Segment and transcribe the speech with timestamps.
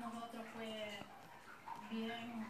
[0.00, 1.06] nosotros pues
[1.90, 2.46] bien,